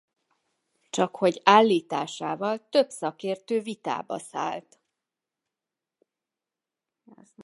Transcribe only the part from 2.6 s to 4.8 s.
több szakértő vitába száll.